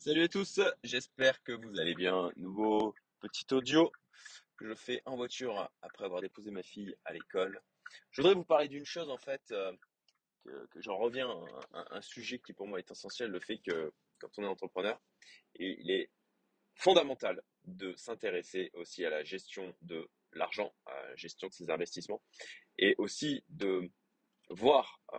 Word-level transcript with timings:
Salut 0.00 0.22
à 0.22 0.28
tous, 0.28 0.60
j'espère 0.84 1.42
que 1.42 1.50
vous 1.50 1.80
allez 1.80 1.96
bien. 1.96 2.30
Nouveau 2.36 2.94
petit 3.18 3.52
audio 3.52 3.90
que 4.56 4.68
je 4.68 4.74
fais 4.74 5.02
en 5.06 5.16
voiture 5.16 5.68
après 5.82 6.04
avoir 6.04 6.20
déposé 6.20 6.52
ma 6.52 6.62
fille 6.62 6.94
à 7.04 7.12
l'école. 7.12 7.60
Je 8.12 8.22
voudrais 8.22 8.36
vous 8.36 8.44
parler 8.44 8.68
d'une 8.68 8.84
chose 8.84 9.10
en 9.10 9.18
fait, 9.18 9.42
euh, 9.50 9.72
que, 10.70 10.80
j'en 10.80 10.96
reviens 10.96 11.28
à 11.72 11.96
un, 11.96 12.00
sujet 12.00 12.38
qui 12.38 12.52
pour 12.52 12.68
moi 12.68 12.78
est 12.78 12.88
essentiel, 12.88 13.32
le 13.32 13.40
fait 13.40 13.58
que 13.58 13.92
quand 14.20 14.28
on 14.38 14.44
est 14.44 14.46
entrepreneur, 14.46 15.00
il 15.56 15.90
est 15.90 16.10
fondamental 16.76 17.42
de 17.64 17.92
s'intéresser 17.96 18.70
aussi 18.74 19.04
à 19.04 19.10
la 19.10 19.24
gestion 19.24 19.74
de 19.82 20.08
l'argent, 20.32 20.72
à 20.86 20.94
la 21.08 21.16
gestion 21.16 21.48
de 21.48 21.52
ses 21.52 21.70
investissements, 21.70 22.22
et 22.78 22.94
aussi 22.98 23.42
de 23.48 23.90
voir 24.48 25.00
euh, 25.12 25.18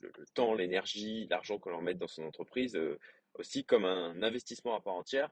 le, 0.00 0.26
temps, 0.34 0.54
l'énergie, 0.54 1.28
l'argent 1.28 1.60
que 1.60 1.70
l'on 1.70 1.80
met 1.80 1.94
dans 1.94 2.08
son 2.08 2.24
entreprise 2.24 2.74
euh, 2.74 2.98
aussi 3.34 3.64
comme 3.64 3.84
un 3.84 4.22
investissement 4.22 4.74
à 4.74 4.80
part 4.80 4.94
entière 4.94 5.30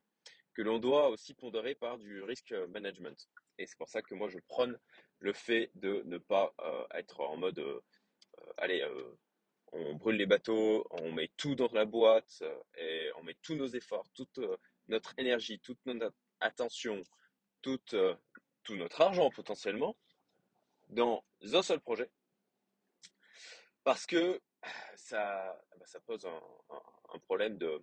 que 0.55 0.63
l'on 0.63 0.79
doit 0.79 1.09
aussi 1.11 1.35
pondérer 1.35 1.75
par 1.75 1.99
du 1.99 2.23
risk 2.23 2.53
management. 2.71 3.29
Et 3.59 3.67
c'est 3.67 3.79
pour 3.79 3.89
ça 3.89 4.03
que 4.03 4.15
moi 4.15 4.29
je 4.29 4.39
prône 4.49 4.79
le 5.21 5.33
fait 5.33 5.71
de 5.77 6.03
ne 6.07 6.19
pas 6.19 6.55
euh, 6.61 6.85
être 6.95 7.21
en 7.21 7.37
mode 7.37 7.59
euh, 7.59 7.81
allez 8.57 8.83
euh, 8.83 9.17
on 9.73 9.95
brûle 9.95 10.17
les 10.17 10.27
bateaux, 10.27 10.87
on 10.91 11.13
met 11.13 11.31
tout 11.37 11.55
dans 11.55 11.71
la 11.73 11.85
boîte 11.85 12.43
et 12.79 13.11
on 13.19 13.23
met 13.23 13.37
tous 13.43 13.55
nos 13.55 13.67
efforts, 13.67 14.09
toute 14.15 14.41
notre 14.89 15.13
énergie, 15.19 15.61
toute 15.61 15.79
notre 15.85 16.17
attention, 16.41 17.03
toute, 17.61 17.95
tout 18.63 18.77
notre 18.77 19.03
argent 19.03 19.31
potentiellement 19.31 19.95
dans 20.89 21.23
un 21.53 21.63
seul 21.63 21.81
projet 21.81 22.11
parce 23.85 24.05
que 24.07 24.41
ça, 24.99 25.59
bah, 25.79 25.87
ça 25.87 26.01
pose 26.01 26.27
un, 26.27 27.19
problème 27.21 27.57
de 27.57 27.83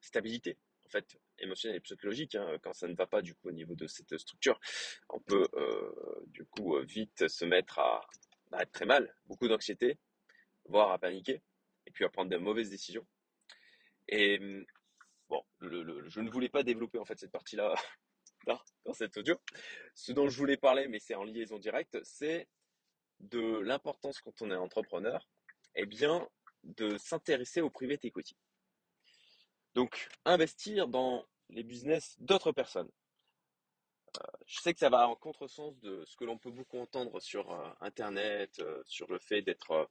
stabilité, 0.00 0.58
en 0.86 0.88
fait, 0.88 1.18
émotionnelle 1.38 1.76
et 1.76 1.80
psychologique, 1.80 2.34
hein, 2.34 2.58
quand 2.62 2.72
ça 2.72 2.88
ne 2.88 2.94
va 2.94 3.06
pas 3.06 3.22
du 3.22 3.34
coup 3.34 3.48
au 3.48 3.52
niveau 3.52 3.74
de 3.74 3.86
cette 3.86 4.16
structure, 4.18 4.58
on 5.08 5.20
peut 5.20 5.46
euh, 5.54 6.22
du 6.26 6.44
coup 6.46 6.76
euh, 6.76 6.84
vite 6.84 7.28
se 7.28 7.44
mettre 7.44 7.78
à, 7.78 8.00
être 8.58 8.72
très 8.72 8.86
mal, 8.86 9.14
beaucoup 9.26 9.48
d'anxiété, 9.48 9.98
voire 10.64 10.90
à 10.90 10.98
paniquer, 10.98 11.42
et 11.86 11.90
puis 11.90 12.04
à 12.04 12.08
prendre 12.08 12.30
de 12.30 12.36
mauvaises 12.36 12.70
décisions. 12.70 13.06
Et 14.08 14.38
bon, 15.28 15.44
je 15.60 16.20
ne 16.20 16.30
voulais 16.30 16.48
pas 16.48 16.62
développer 16.62 16.98
en 16.98 17.04
fait 17.04 17.18
cette 17.18 17.32
partie-là 17.32 17.74
dans, 18.46 18.60
dans 18.84 18.94
cet 18.94 19.16
audio. 19.16 19.36
Ce 19.94 20.12
dont 20.12 20.28
je 20.28 20.38
voulais 20.38 20.56
parler, 20.56 20.88
mais 20.88 20.98
c'est 20.98 21.14
en 21.14 21.24
liaison 21.24 21.58
directe, 21.58 21.98
c'est 22.02 22.48
de 23.20 23.58
l'importance 23.58 24.20
quand 24.20 24.42
on 24.42 24.50
est 24.50 24.56
entrepreneur, 24.56 25.28
eh 25.74 25.86
bien, 25.86 26.28
de 26.64 26.98
s'intéresser 26.98 27.60
au 27.60 27.70
private 27.70 28.04
equity. 28.04 28.36
Donc, 29.74 30.08
investir 30.24 30.88
dans 30.88 31.26
les 31.48 31.62
business 31.62 32.16
d'autres 32.20 32.52
personnes. 32.52 32.90
Je 34.46 34.60
sais 34.60 34.72
que 34.72 34.80
ça 34.80 34.90
va 34.90 35.08
en 35.08 35.14
contresens 35.14 35.78
de 35.80 36.04
ce 36.04 36.16
que 36.16 36.24
l'on 36.24 36.38
peut 36.38 36.50
beaucoup 36.50 36.78
entendre 36.78 37.20
sur 37.20 37.52
euh, 37.52 37.70
Internet, 37.80 38.58
euh, 38.58 38.82
sur 38.84 39.10
le 39.10 39.20
fait 39.20 39.42
d'être 39.42 39.70
euh, 39.70 39.84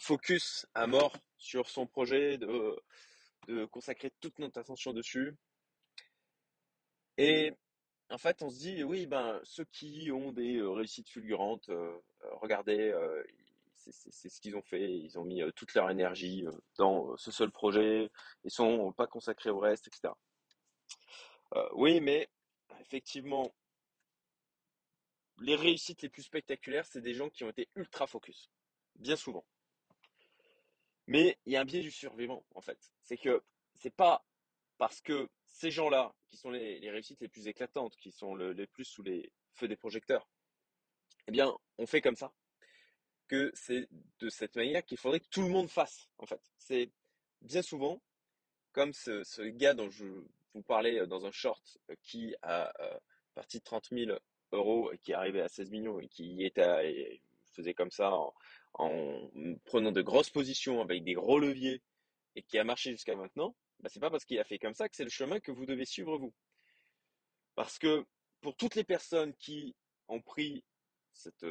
focus 0.00 0.66
à 0.74 0.88
mort 0.88 1.16
sur 1.38 1.68
son 1.68 1.86
projet, 1.86 2.38
de, 2.38 2.76
de 3.46 3.64
consacrer 3.66 4.10
toute 4.20 4.38
notre 4.40 4.58
attention 4.58 4.92
dessus. 4.92 5.36
Et 7.18 7.52
en 8.10 8.18
fait, 8.18 8.42
on 8.42 8.50
se 8.50 8.58
dit, 8.58 8.84
oui, 8.84 9.06
ben, 9.06 9.40
ceux 9.44 9.64
qui 9.64 10.10
ont 10.12 10.32
des 10.32 10.56
euh, 10.56 10.70
réussites 10.70 11.08
fulgurantes, 11.08 11.68
euh, 11.68 11.96
euh, 12.24 12.28
regardez, 12.40 12.90
euh, 12.90 13.22
c'est 13.90 14.28
ce 14.28 14.40
qu'ils 14.40 14.56
ont 14.56 14.62
fait. 14.62 14.90
Ils 14.90 15.18
ont 15.18 15.24
mis 15.24 15.42
euh, 15.42 15.50
toute 15.52 15.74
leur 15.74 15.90
énergie 15.90 16.46
euh, 16.46 16.52
dans 16.76 17.12
euh, 17.12 17.16
ce 17.16 17.30
seul 17.30 17.50
projet. 17.50 18.10
Ils 18.44 18.50
sont 18.50 18.92
pas 18.92 19.06
consacrés 19.06 19.50
au 19.50 19.58
reste, 19.58 19.88
etc. 19.88 20.12
Oui, 21.72 22.00
mais 22.00 22.28
effectivement, 22.80 23.54
les 25.38 25.54
réussites 25.54 26.02
les 26.02 26.08
plus 26.08 26.22
spectaculaires, 26.22 26.86
c'est 26.86 27.00
des 27.00 27.14
gens 27.14 27.30
qui 27.30 27.44
ont 27.44 27.50
été 27.50 27.68
ultra 27.76 28.06
focus, 28.06 28.50
bien 28.96 29.16
souvent. 29.16 29.44
Mais 31.06 31.38
il 31.46 31.52
y 31.52 31.56
a 31.56 31.60
un 31.60 31.64
biais 31.64 31.80
du 31.82 31.90
survivant, 31.90 32.44
en 32.54 32.60
fait. 32.60 32.92
C'est 33.02 33.16
que 33.16 33.42
c'est 33.76 33.94
pas 33.94 34.24
parce 34.76 35.00
que 35.00 35.28
ces 35.46 35.70
gens-là, 35.70 36.14
qui 36.28 36.36
sont 36.36 36.50
les, 36.50 36.90
réussites 36.90 37.20
les 37.20 37.28
plus 37.28 37.46
éclatantes, 37.46 37.96
qui 37.96 38.10
sont 38.12 38.34
le- 38.34 38.52
les 38.52 38.66
plus 38.66 38.84
sous 38.84 39.02
les 39.02 39.32
feux 39.54 39.68
des 39.68 39.76
projecteurs, 39.76 40.28
eh 41.28 41.32
bien, 41.32 41.56
on 41.78 41.86
fait 41.86 42.00
comme 42.00 42.16
ça, 42.16 42.32
que 43.28 43.50
c'est 43.54 43.88
de 44.20 44.28
cette 44.28 44.56
manière 44.56 44.84
qu'il 44.84 44.98
faudrait 44.98 45.20
que 45.20 45.28
tout 45.30 45.42
le 45.42 45.48
monde 45.48 45.68
fasse, 45.68 46.08
en 46.18 46.26
fait. 46.26 46.40
C'est 46.58 46.90
bien 47.42 47.62
souvent 47.62 48.02
comme 48.72 48.92
ce, 48.92 49.42
gars 49.48 49.74
dont 49.74 49.90
je 49.90 50.04
vous 50.54 50.62
parlais 50.62 51.00
euh, 51.00 51.06
dans 51.06 51.24
un 51.24 51.32
short 51.32 51.78
euh, 51.90 51.94
qui 52.02 52.34
a 52.42 52.72
euh, 52.80 52.98
parti 53.34 53.58
de 53.58 53.64
30 53.64 53.88
000 53.90 54.18
euros 54.52 54.92
et 54.92 54.98
qui 54.98 55.12
est 55.12 55.14
arrivé 55.14 55.40
à 55.40 55.48
16 55.48 55.70
millions 55.70 55.98
et 55.98 56.08
qui 56.08 56.44
était 56.44 56.92
et 56.92 57.22
faisait 57.52 57.72
comme 57.72 57.90
ça 57.90 58.12
en, 58.12 58.34
en 58.74 59.30
prenant 59.64 59.92
de 59.92 60.02
grosses 60.02 60.28
positions 60.28 60.82
avec 60.82 61.04
des 61.04 61.14
gros 61.14 61.38
leviers 61.38 61.82
et 62.34 62.42
qui 62.42 62.58
a 62.58 62.64
marché 62.64 62.90
jusqu'à 62.90 63.16
maintenant, 63.16 63.56
bah, 63.80 63.88
c'est 63.90 64.00
pas 64.00 64.10
parce 64.10 64.26
qu'il 64.26 64.38
a 64.38 64.44
fait 64.44 64.58
comme 64.58 64.74
ça 64.74 64.90
que 64.90 64.96
c'est 64.96 65.04
le 65.04 65.10
chemin 65.10 65.40
que 65.40 65.52
vous 65.52 65.64
devez 65.64 65.86
suivre 65.86 66.18
vous. 66.18 66.34
Parce 67.54 67.78
que 67.78 68.04
pour 68.42 68.56
toutes 68.56 68.74
les 68.74 68.84
personnes 68.84 69.34
qui 69.36 69.74
ont 70.08 70.20
pris 70.20 70.64
cette, 71.14 71.46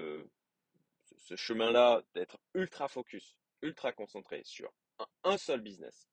ce 1.26 1.36
chemin-là 1.36 2.04
d'être 2.14 2.38
ultra 2.54 2.88
focus, 2.88 3.36
ultra 3.62 3.92
concentré 3.92 4.42
sur 4.44 4.72
un, 5.24 5.38
seul 5.38 5.62
business, 5.62 6.08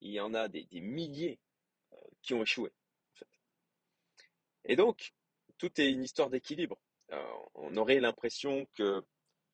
il 0.00 0.10
y 0.10 0.20
en 0.20 0.34
a 0.34 0.48
des, 0.48 0.66
milliers 0.72 1.38
qui 2.22 2.34
ont 2.34 2.42
échoué. 2.42 2.72
Et 4.64 4.76
donc, 4.76 5.14
tout 5.56 5.80
est 5.80 5.90
une 5.90 6.02
histoire 6.02 6.30
d'équilibre. 6.30 6.78
Euh, 7.12 7.32
on 7.54 7.74
aurait 7.76 8.00
l'impression 8.00 8.66
que, 8.74 9.02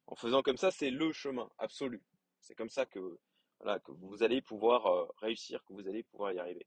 en 0.07 0.17
faisant 0.17 0.43
comme 0.43 0.57
ça, 0.57 0.71
c'est 0.71 0.91
le 0.91 1.13
chemin 1.13 1.49
absolu. 1.59 2.03
C'est 2.41 2.55
comme 2.55 2.71
ça 2.71 2.87
que, 2.87 3.19
voilà, 3.61 3.79
que 3.79 3.93
vous 3.93 4.23
allez 4.23 4.43
pouvoir 4.43 4.87
euh, 4.87 5.07
réussir, 5.19 5.63
que 5.65 5.75
vous 5.75 5.87
allez 5.87 6.03
pouvoir 6.03 6.33
y 6.33 6.39
arriver. 6.39 6.67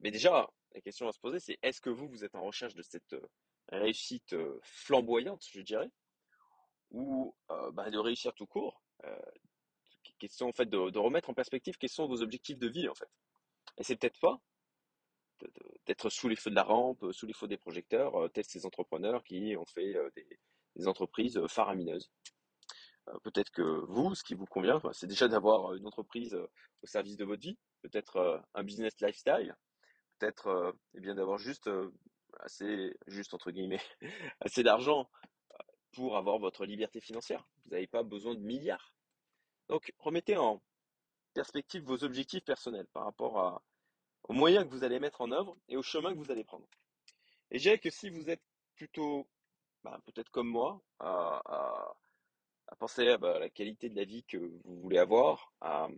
Mais 0.00 0.10
déjà, 0.10 0.50
la 0.74 0.80
question 0.80 1.08
à 1.08 1.12
se 1.12 1.18
poser, 1.18 1.38
c'est 1.38 1.58
est-ce 1.62 1.80
que 1.80 1.90
vous, 1.90 2.08
vous 2.08 2.24
êtes 2.24 2.34
en 2.34 2.42
recherche 2.42 2.74
de 2.74 2.82
cette 2.82 3.14
euh, 3.14 3.26
réussite 3.68 4.34
euh, 4.34 4.58
flamboyante, 4.62 5.46
je 5.50 5.60
dirais, 5.60 5.90
ou 6.90 7.34
euh, 7.50 7.70
bah, 7.72 7.90
de 7.90 7.98
réussir 7.98 8.34
tout 8.34 8.46
court 8.46 8.82
euh, 9.04 9.18
Question 10.18 10.48
en 10.48 10.52
fait 10.52 10.66
de, 10.66 10.90
de 10.90 10.98
remettre 10.98 11.28
en 11.28 11.34
perspective 11.34 11.76
quels 11.76 11.90
sont 11.90 12.06
vos 12.06 12.22
objectifs 12.22 12.58
de 12.58 12.68
vie 12.68 12.88
en 12.88 12.94
fait. 12.94 13.10
Et 13.78 13.84
c'est 13.84 13.96
peut-être 13.96 14.20
pas 14.20 14.40
d'être 15.86 16.08
sous 16.10 16.28
les 16.28 16.36
feux 16.36 16.50
de 16.50 16.54
la 16.54 16.62
rampe, 16.62 17.02
euh, 17.02 17.12
sous 17.12 17.26
les 17.26 17.32
feux 17.32 17.48
des 17.48 17.56
projecteurs, 17.56 18.14
euh, 18.16 18.28
tels 18.28 18.44
ces 18.44 18.66
entrepreneurs 18.66 19.22
qui 19.24 19.56
ont 19.56 19.66
fait 19.66 19.96
euh, 19.96 20.10
des, 20.76 20.88
entreprises 20.88 21.36
euh, 21.36 21.48
faramineuses. 21.48 22.10
Peut-être 23.22 23.50
que 23.50 23.62
vous, 23.62 24.14
ce 24.14 24.24
qui 24.24 24.34
vous 24.34 24.46
convient, 24.46 24.78
bah, 24.78 24.90
c'est 24.94 25.06
déjà 25.06 25.28
d'avoir 25.28 25.74
une 25.74 25.86
entreprise 25.86 26.34
au 26.34 26.86
service 26.86 27.18
de 27.18 27.24
votre 27.26 27.42
vie, 27.42 27.58
peut-être 27.82 28.42
un 28.54 28.64
business 28.64 28.94
lifestyle, 29.00 29.54
peut-être 30.18 30.74
eh 30.94 31.00
bien 31.00 31.14
d'avoir 31.14 31.36
juste 31.36 31.68
assez, 32.40 32.96
juste 33.06 33.34
entre 33.34 33.50
guillemets, 33.50 33.82
assez 34.40 34.62
d'argent 34.62 35.10
pour 35.94 36.16
avoir 36.16 36.38
votre 36.38 36.66
liberté 36.66 37.00
financière. 37.00 37.46
Vous 37.64 37.72
n'avez 37.72 37.86
pas 37.86 38.02
besoin 38.02 38.34
de 38.34 38.40
milliards. 38.40 38.94
Donc 39.68 39.92
remettez 39.98 40.36
en 40.36 40.62
perspective 41.32 41.82
vos 41.84 42.04
objectifs 42.04 42.44
personnels 42.44 42.86
par 42.92 43.04
rapport 43.04 43.38
à, 43.38 43.62
aux 44.24 44.32
moyens 44.32 44.64
que 44.64 44.70
vous 44.70 44.84
allez 44.84 45.00
mettre 45.00 45.20
en 45.20 45.32
œuvre 45.32 45.56
et 45.68 45.76
au 45.76 45.82
chemin 45.82 46.12
que 46.12 46.18
vous 46.18 46.30
allez 46.30 46.44
prendre. 46.44 46.66
Et 47.50 47.58
je 47.58 47.64
dirais 47.64 47.78
que 47.78 47.90
si 47.90 48.10
vous 48.10 48.30
êtes 48.30 48.42
plutôt, 48.76 49.26
bah, 49.82 50.00
peut-être 50.06 50.30
comme 50.30 50.48
moi, 50.48 50.82
à, 50.98 51.40
à, 51.44 51.96
à 52.68 52.76
penser 52.76 53.08
à 53.08 53.18
bah, 53.18 53.38
la 53.38 53.50
qualité 53.50 53.88
de 53.88 53.96
la 53.96 54.04
vie 54.04 54.24
que 54.24 54.36
vous 54.36 54.80
voulez 54.80 54.98
avoir, 54.98 55.52
à 55.60 55.88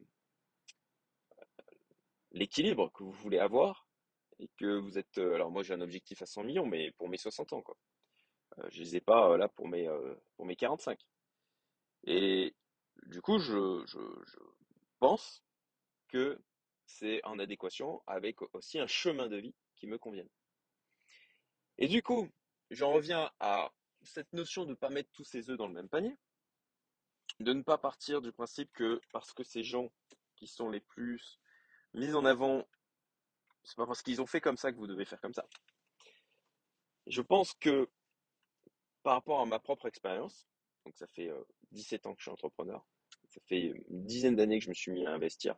l'équilibre 2.33 2.93
que 2.93 3.03
vous 3.03 3.13
voulez 3.13 3.39
avoir, 3.39 3.87
et 4.39 4.49
que 4.57 4.79
vous 4.79 4.99
êtes, 4.99 5.19
euh, 5.19 5.35
alors 5.35 5.51
moi 5.51 5.63
j'ai 5.63 5.75
un 5.75 5.81
objectif 5.81 6.21
à 6.23 6.27
100 6.27 6.45
millions, 6.45 6.67
mais 6.67 6.91
pour 6.93 7.09
mes 7.09 7.17
60 7.17 7.53
ans, 7.55 7.63
quoi. 7.63 7.77
Euh, 8.59 8.69
je 8.71 8.81
les 8.81 8.97
ai 8.97 9.01
pas 9.01 9.31
euh, 9.31 9.37
là 9.37 9.49
pour 9.49 9.69
mes, 9.69 9.89
euh, 9.89 10.15
pour 10.37 10.47
mes 10.47 10.57
45. 10.57 10.99
Et 12.05 12.55
du 13.07 13.21
coup, 13.21 13.39
je, 13.39 13.85
je, 13.87 13.99
je 14.25 14.39
pense 14.99 15.43
que 16.09 16.41
c'est 16.87 17.25
en 17.25 17.39
adéquation 17.39 18.03
avec 18.07 18.41
aussi 18.55 18.79
un 18.79 18.87
chemin 18.87 19.29
de 19.29 19.37
vie 19.37 19.55
qui 19.77 19.87
me 19.87 19.99
convienne. 19.99 20.29
Et 21.79 21.89
du 21.89 22.03
coup, 22.03 22.29
j'en 22.71 22.93
reviens 22.93 23.31
à 23.41 23.71
cette 24.03 24.33
notion 24.33 24.65
de 24.65 24.71
ne 24.71 24.75
pas 24.75 24.89
mettre 24.89 25.11
tous 25.13 25.25
ses 25.25 25.51
œufs 25.51 25.59
dans 25.59 25.67
le 25.67 25.75
même 25.75 25.89
panier, 25.89 26.17
de 27.41 27.53
ne 27.53 27.63
pas 27.63 27.77
partir 27.77 28.23
du 28.23 28.33
principe 28.33 28.73
que 28.73 29.01
parce 29.13 29.33
que 29.33 29.43
ces 29.45 29.63
gens 29.63 29.91
qui 30.37 30.47
sont 30.47 30.71
les 30.71 30.81
plus 30.81 31.39
mis 31.93 32.15
en 32.15 32.25
avant, 32.25 32.67
c'est 33.65 33.77
pas 33.77 33.87
parce 33.87 34.03
qu'ils 34.03 34.21
ont 34.21 34.27
fait 34.27 34.41
comme 34.41 34.57
ça 34.57 34.73
que 34.73 34.77
vous 34.77 34.87
devez 34.87 35.05
faire 35.05 35.21
comme 35.21 35.35
ça. 35.35 35.47
Je 37.07 37.21
pense 37.21 37.53
que 37.55 37.89
par 39.07 39.15
rapport 39.15 39.41
à 39.41 39.47
ma 39.47 39.61
propre 39.61 39.87
expérience, 39.87 40.49
donc 40.85 40.97
ça 40.97 41.07
fait 41.07 41.29
euh, 41.29 41.41
17 41.71 42.07
ans 42.07 42.15
que 42.15 42.19
je 42.19 42.25
suis 42.25 42.33
entrepreneur, 42.33 42.85
ça 43.29 43.41
fait 43.47 43.61
une 43.61 44.05
dizaine 44.05 44.35
d'années 44.35 44.59
que 44.59 44.65
je 44.65 44.69
me 44.69 44.75
suis 44.75 44.91
mis 44.91 45.07
à 45.07 45.13
investir, 45.13 45.55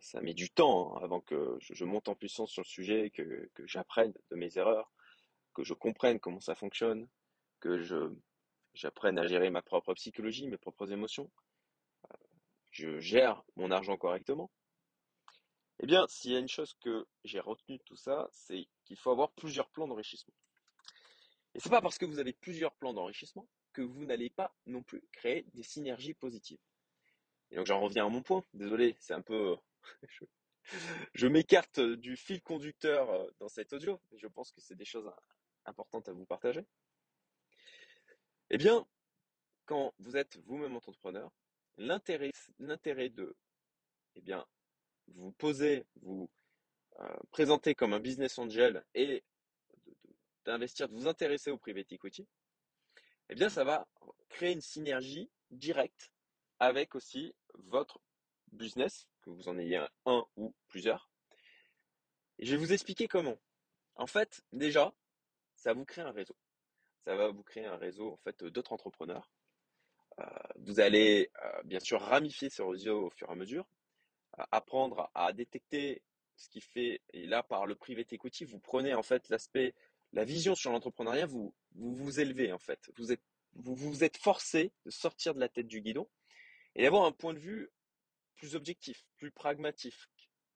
ça 0.00 0.20
met 0.20 0.34
du 0.34 0.50
temps 0.50 0.94
hein, 0.94 1.00
avant 1.02 1.22
que 1.22 1.56
je, 1.58 1.84
monte 1.86 2.10
en 2.10 2.14
puissance 2.14 2.50
sur 2.50 2.60
le 2.60 2.66
sujet, 2.66 3.08
que, 3.08 3.48
j'apprenne 3.64 4.12
de 4.30 4.36
mes 4.36 4.58
erreurs, 4.58 4.92
que 5.54 5.64
je 5.64 5.72
comprenne 5.72 6.20
comment 6.20 6.40
ça 6.40 6.54
fonctionne, 6.54 7.08
que 7.60 7.80
j'apprenne 8.74 9.18
à 9.18 9.26
gérer 9.26 9.48
ma 9.48 9.62
propre 9.62 9.94
psychologie, 9.94 10.46
mes 10.46 10.58
propres 10.58 10.92
émotions, 10.92 11.30
je 12.72 13.00
gère 13.00 13.42
mon 13.56 13.70
argent 13.70 13.96
correctement. 13.96 14.50
Eh 15.78 15.86
bien, 15.86 16.06
s'il 16.08 16.32
y 16.32 16.36
a 16.36 16.40
une 16.40 16.46
chose 16.46 16.74
que 16.82 17.06
j'ai 17.24 17.40
retenue 17.40 17.78
de 17.78 17.84
tout 17.84 17.96
ça, 17.96 18.28
c'est 18.32 18.68
qu'il 18.84 18.98
faut 18.98 19.12
avoir 19.12 19.32
plusieurs 19.32 19.70
plans 19.70 19.88
d'enrichissement. 19.88 20.34
Et 21.54 21.60
c'est 21.60 21.70
pas 21.70 21.80
parce 21.80 21.98
que 21.98 22.04
vous 22.06 22.18
avez 22.18 22.32
plusieurs 22.32 22.74
plans 22.74 22.94
d'enrichissement 22.94 23.48
que 23.72 23.82
vous 23.82 24.04
n'allez 24.04 24.30
pas 24.30 24.54
non 24.66 24.82
plus 24.82 25.02
créer 25.12 25.44
des 25.54 25.62
synergies 25.62 26.14
positives. 26.14 26.60
Et 27.50 27.56
donc 27.56 27.66
j'en 27.66 27.80
reviens 27.80 28.06
à 28.06 28.08
mon 28.08 28.22
point. 28.22 28.44
Désolé, 28.54 28.96
c'est 29.00 29.14
un 29.14 29.22
peu, 29.22 29.56
je, 30.08 30.24
je 31.14 31.26
m'écarte 31.26 31.80
du 31.80 32.16
fil 32.16 32.42
conducteur 32.42 33.10
euh, 33.10 33.30
dans 33.38 33.48
cet 33.48 33.72
audio. 33.72 34.00
mais 34.10 34.18
Je 34.18 34.26
pense 34.26 34.52
que 34.52 34.60
c'est 34.60 34.76
des 34.76 34.84
choses 34.84 35.10
importantes 35.64 36.08
à 36.08 36.12
vous 36.12 36.26
partager. 36.26 36.64
Eh 38.50 38.58
bien, 38.58 38.86
quand 39.64 39.94
vous 39.98 40.16
êtes 40.16 40.38
vous-même 40.38 40.76
entrepreneur, 40.76 41.30
l'intérêt, 41.76 42.32
de, 42.58 43.36
eh 44.16 44.20
bien, 44.20 44.46
vous 45.08 45.32
poser, 45.32 45.86
vous 46.02 46.30
euh, 46.98 47.16
présenter 47.30 47.74
comme 47.74 47.92
un 47.92 48.00
business 48.00 48.38
angel 48.38 48.84
et 48.94 49.22
d'investir, 50.44 50.88
de 50.88 50.94
vous 50.94 51.08
intéresser 51.08 51.50
au 51.50 51.58
private 51.58 51.92
equity, 51.92 52.26
eh 53.28 53.34
bien, 53.34 53.48
ça 53.48 53.64
va 53.64 53.86
créer 54.28 54.52
une 54.52 54.60
synergie 54.60 55.30
directe 55.50 56.12
avec 56.58 56.94
aussi 56.94 57.34
votre 57.54 58.00
business, 58.52 59.08
que 59.22 59.30
vous 59.30 59.48
en 59.48 59.58
ayez 59.58 59.84
un, 60.06 60.26
ou 60.36 60.54
plusieurs. 60.68 61.10
Je 62.38 62.52
vais 62.52 62.56
vous 62.56 62.72
expliquer 62.72 63.06
comment. 63.06 63.38
En 63.96 64.06
fait, 64.06 64.42
déjà, 64.52 64.92
ça 65.56 65.74
vous 65.74 65.84
crée 65.84 66.02
un 66.02 66.10
réseau. 66.10 66.36
Ça 67.04 67.16
va 67.16 67.28
vous 67.28 67.42
créer 67.42 67.66
un 67.66 67.76
réseau 67.76 68.12
en 68.12 68.16
fait 68.18 68.42
d'autres 68.44 68.72
entrepreneurs. 68.72 69.30
Euh, 70.18 70.24
vous 70.56 70.80
allez 70.80 71.30
euh, 71.44 71.62
bien 71.64 71.80
sûr 71.80 72.00
ramifier 72.00 72.50
ce 72.50 72.62
réseau 72.62 73.06
au 73.06 73.10
fur 73.10 73.28
et 73.28 73.32
à 73.32 73.34
mesure, 73.34 73.66
euh, 74.38 74.44
apprendre 74.50 75.10
à 75.14 75.32
détecter 75.32 76.02
ce 76.36 76.48
qui 76.48 76.60
fait, 76.60 77.00
et 77.12 77.26
là 77.26 77.42
par 77.42 77.66
le 77.66 77.74
private 77.74 78.12
equity, 78.12 78.44
vous 78.44 78.58
prenez 78.58 78.94
en 78.94 79.02
fait 79.02 79.28
l'aspect, 79.28 79.74
la 80.12 80.24
vision 80.24 80.54
sur 80.54 80.72
l'entrepreneuriat, 80.72 81.26
vous, 81.26 81.54
vous 81.74 82.20
élevez 82.20 82.52
en 82.52 82.58
fait. 82.58 82.90
Vous 82.96 83.12
êtes, 83.12 83.22
vous 83.54 83.74
vous 83.74 84.04
êtes 84.04 84.16
forcé 84.16 84.72
de 84.84 84.90
sortir 84.90 85.34
de 85.34 85.40
la 85.40 85.48
tête 85.48 85.68
du 85.68 85.80
guidon 85.80 86.08
et 86.74 86.82
d'avoir 86.82 87.04
un 87.04 87.12
point 87.12 87.34
de 87.34 87.38
vue 87.38 87.70
plus 88.36 88.54
objectif, 88.54 89.04
plus 89.16 89.30
pragmatique, 89.30 89.94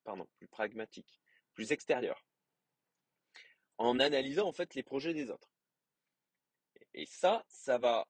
pardon, 0.05 0.27
plus 0.39 0.49
pragmatique, 0.49 1.21
plus 1.55 1.73
extérieur, 1.73 2.25
en 3.79 3.99
analysant 4.01 4.47
en 4.47 4.53
fait 4.53 4.75
les 4.75 4.83
projets 4.83 5.15
des 5.15 5.31
autres. 5.31 5.51
Et 6.95 7.07
ça, 7.07 7.45
ça 7.49 7.79
va, 7.79 8.09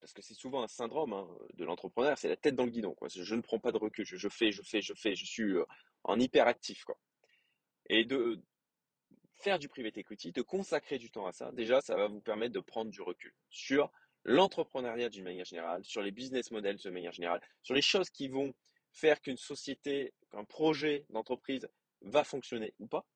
parce 0.00 0.12
que 0.12 0.22
c'est 0.22 0.34
souvent 0.34 0.62
un 0.62 0.68
syndrome 0.68 1.12
hein, 1.12 1.28
de 1.54 1.64
l'entrepreneur, 1.64 2.16
c'est 2.18 2.28
la 2.28 2.36
tête 2.36 2.54
dans 2.54 2.64
le 2.64 2.70
guidon. 2.70 2.94
Je 3.08 3.34
ne 3.34 3.40
prends 3.40 3.58
pas 3.58 3.72
de 3.72 3.78
recul, 3.78 4.04
je, 4.04 4.28
fais, 4.28 4.52
je 4.52 4.62
fais, 4.62 4.80
je 4.80 4.94
fais, 4.94 5.14
je 5.14 5.24
suis 5.24 5.54
euh, 5.54 5.64
en 6.04 6.18
hyperactif. 6.20 6.84
Et 7.88 8.04
de 8.04 8.42
faire 9.38 9.58
du 9.58 9.68
private 9.68 9.96
equity, 9.98 10.32
de 10.32 10.42
consacrer 10.42 10.98
du 10.98 11.10
temps 11.10 11.26
à 11.26 11.32
ça, 11.32 11.52
déjà, 11.52 11.80
ça 11.80 11.96
va 11.96 12.08
vous 12.08 12.20
permettre 12.20 12.52
de 12.52 12.60
prendre 12.60 12.90
du 12.90 13.00
recul 13.00 13.32
sur 13.50 13.90
l'entrepreneuriat 14.24 15.08
d'une 15.08 15.24
manière 15.24 15.44
générale, 15.44 15.84
sur 15.84 16.02
les 16.02 16.10
business 16.10 16.50
models 16.50 16.76
de 16.76 16.90
manière 16.90 17.12
générale, 17.12 17.40
sur 17.62 17.74
les 17.74 17.82
choses 17.82 18.10
qui 18.10 18.28
vont 18.28 18.54
faire 18.92 19.20
qu'une 19.20 19.36
société, 19.36 20.12
qu'un 20.30 20.44
projet 20.44 21.06
d'entreprise 21.10 21.68
va 22.02 22.24
fonctionner 22.24 22.74
ou 22.78 22.86
pas. 22.86 23.06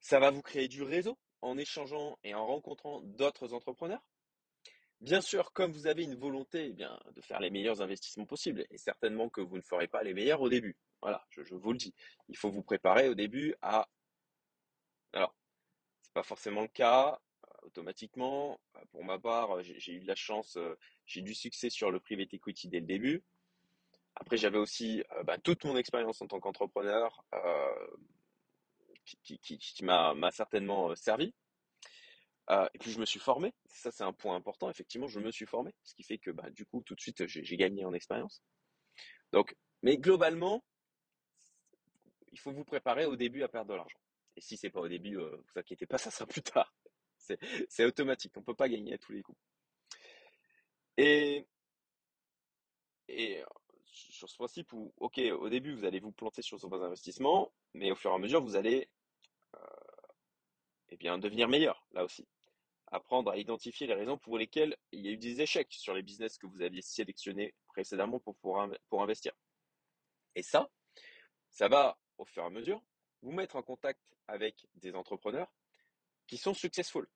Ça 0.00 0.18
va 0.18 0.30
vous 0.30 0.42
créer 0.42 0.68
du 0.68 0.82
réseau 0.82 1.18
en 1.40 1.58
échangeant 1.58 2.18
et 2.24 2.34
en 2.34 2.46
rencontrant 2.46 3.00
d'autres 3.02 3.52
entrepreneurs. 3.52 4.02
Bien 5.00 5.20
sûr, 5.20 5.52
comme 5.52 5.72
vous 5.72 5.86
avez 5.86 6.04
une 6.04 6.14
volonté 6.14 6.66
eh 6.66 6.72
bien, 6.72 6.98
de 7.14 7.20
faire 7.20 7.40
les 7.40 7.50
meilleurs 7.50 7.82
investissements 7.82 8.24
possibles, 8.24 8.64
et 8.70 8.78
certainement 8.78 9.28
que 9.28 9.42
vous 9.42 9.56
ne 9.56 9.62
ferez 9.62 9.86
pas 9.86 10.02
les 10.02 10.14
meilleurs 10.14 10.40
au 10.40 10.48
début. 10.48 10.76
Voilà, 11.02 11.26
je 11.28 11.54
vous 11.54 11.72
le 11.72 11.78
dis. 11.78 11.94
Il 12.28 12.36
faut 12.36 12.50
vous 12.50 12.62
préparer 12.62 13.08
au 13.08 13.14
début 13.14 13.54
à... 13.60 13.86
Alors, 15.14 15.32
c'est 16.02 16.12
pas 16.12 16.24
forcément 16.24 16.62
le 16.62 16.68
cas 16.68 17.20
euh, 17.44 17.66
automatiquement. 17.66 18.60
Euh, 18.76 18.80
Pour 18.90 19.04
ma 19.04 19.18
part, 19.18 19.62
j'ai 19.62 19.92
eu 19.92 20.00
de 20.00 20.08
la 20.08 20.16
chance, 20.16 20.56
euh, 20.56 20.76
j'ai 21.06 21.20
eu 21.20 21.22
du 21.22 21.34
succès 21.34 21.70
sur 21.70 21.90
le 21.90 22.00
private 22.00 22.34
equity 22.34 22.68
dès 22.68 22.80
le 22.80 22.86
début. 22.86 23.22
Après, 24.16 24.36
j'avais 24.36 24.58
aussi 24.58 25.02
bah, 25.24 25.38
toute 25.38 25.64
mon 25.64 25.76
expérience 25.76 26.22
en 26.22 26.28
tant 26.28 26.38
qu'entrepreneur 26.38 27.24
qui, 29.24 29.84
m'a 29.84 30.30
certainement 30.30 30.94
servi. 30.94 31.34
Et 32.48 32.78
puis 32.78 32.92
je 32.92 33.00
me 33.00 33.04
suis 33.04 33.18
formé. 33.18 33.52
Ça, 33.66 33.90
c'est 33.90 34.04
un 34.04 34.12
point 34.12 34.36
important. 34.36 34.70
Effectivement, 34.70 35.08
je 35.08 35.18
me 35.18 35.32
suis 35.32 35.46
formé, 35.46 35.74
ce 35.82 35.96
qui 35.96 36.04
fait 36.04 36.18
que 36.18 36.30
bah, 36.30 36.48
du 36.50 36.64
coup, 36.64 36.80
tout 36.84 36.94
de 36.94 37.00
suite, 37.00 37.26
j'ai 37.26 37.56
gagné 37.56 37.84
en 37.84 37.92
expérience. 37.92 38.40
Donc, 39.32 39.56
mais 39.82 39.96
globalement, 39.98 40.64
il 42.30 42.38
faut 42.38 42.52
vous 42.52 42.64
préparer 42.64 43.06
au 43.06 43.16
début 43.16 43.42
à 43.42 43.48
perdre 43.48 43.72
de 43.72 43.74
l'argent. 43.74 43.98
Et 44.36 44.40
si 44.40 44.56
c'est 44.56 44.70
pas 44.70 44.80
au 44.80 44.88
début, 44.88 45.18
euh, 45.18 45.36
vous 45.36 45.60
inquiétez 45.60 45.86
pas, 45.86 45.98
ça 45.98 46.10
sera 46.10 46.26
plus 46.26 46.42
tard. 46.42 46.74
C'est 47.68 47.84
automatique. 47.84 48.36
On 48.36 48.42
peut 48.42 48.54
pas 48.54 48.68
gagner 48.68 48.94
à 48.94 48.98
tous 48.98 49.12
les 49.12 49.22
coups. 49.22 49.38
Et, 50.98 51.46
euh, 53.10 53.44
sur 53.86 54.28
ce 54.28 54.36
principe 54.36 54.72
où, 54.72 54.92
ok, 54.98 55.18
au 55.38 55.48
début, 55.48 55.74
vous 55.74 55.84
allez 55.84 56.00
vous 56.00 56.12
planter 56.12 56.42
sur 56.42 56.58
vos 56.58 56.82
investissements, 56.82 57.52
mais 57.72 57.90
au 57.90 57.94
fur 57.94 58.10
et 58.10 58.14
à 58.14 58.18
mesure, 58.18 58.42
vous 58.42 58.56
allez 58.56 58.88
eh 60.94 60.96
bien, 60.96 61.18
devenir 61.18 61.48
meilleur, 61.48 61.84
là 61.92 62.04
aussi. 62.04 62.24
Apprendre 62.86 63.32
à 63.32 63.36
identifier 63.36 63.88
les 63.88 63.94
raisons 63.94 64.16
pour 64.16 64.38
lesquelles 64.38 64.76
il 64.92 65.00
y 65.00 65.08
a 65.08 65.10
eu 65.10 65.16
des 65.16 65.40
échecs 65.40 65.72
sur 65.72 65.92
les 65.92 66.02
business 66.02 66.38
que 66.38 66.46
vous 66.46 66.62
aviez 66.62 66.82
sélectionnés 66.82 67.52
précédemment 67.66 68.20
pour, 68.20 68.36
pour, 68.36 68.64
pour 68.88 69.02
investir. 69.02 69.32
Et 70.36 70.42
ça, 70.42 70.70
ça 71.50 71.66
va, 71.66 71.98
au 72.18 72.24
fur 72.24 72.44
et 72.44 72.46
à 72.46 72.50
mesure, 72.50 72.80
vous 73.24 73.32
mettre 73.32 73.56
en 73.56 73.62
contact 73.62 74.00
avec 74.28 74.66
des 74.74 74.94
entrepreneurs 74.94 75.50
qui 76.26 76.36
sont 76.36 76.54
successful. 76.54 77.08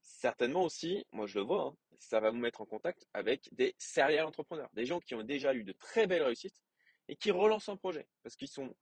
Certainement 0.00 0.62
aussi, 0.64 1.06
moi 1.12 1.26
je 1.26 1.38
le 1.38 1.44
vois, 1.44 1.66
hein, 1.66 1.76
ça 1.98 2.20
va 2.20 2.30
vous 2.30 2.38
mettre 2.38 2.62
en 2.62 2.66
contact 2.66 3.06
avec 3.12 3.48
des 3.52 3.74
serial 3.78 4.24
entrepreneurs, 4.24 4.70
des 4.72 4.86
gens 4.86 4.98
qui 4.98 5.14
ont 5.14 5.22
déjà 5.22 5.54
eu 5.54 5.62
de 5.62 5.72
très 5.72 6.06
belles 6.06 6.22
réussites 6.22 6.60
et 7.08 7.16
qui 7.16 7.30
relancent 7.30 7.68
un 7.68 7.76
projet 7.76 8.08
parce 8.22 8.34
qu'ils 8.34 8.48
sont, 8.48 8.74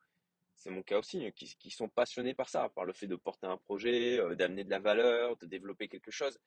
c'est 0.54 0.70
mon 0.70 0.82
cas 0.82 0.98
aussi, 0.98 1.26
hein, 1.26 1.32
qui, 1.32 1.70
sont 1.70 1.88
passionnés 1.88 2.34
par 2.34 2.48
ça, 2.48 2.68
par 2.68 2.84
le 2.84 2.92
fait 2.92 3.08
de 3.08 3.16
porter 3.16 3.48
un 3.48 3.56
projet, 3.56 4.20
euh, 4.20 4.36
d'amener 4.36 4.62
de 4.62 4.70
la 4.70 4.78
valeur, 4.78 5.36
de 5.38 5.46
développer 5.46 5.88
quelque 5.88 6.12
chose. 6.12 6.38